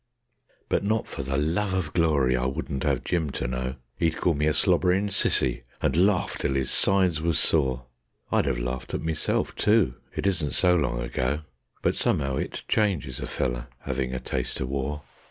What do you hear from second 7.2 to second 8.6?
was sore; I'd 'ave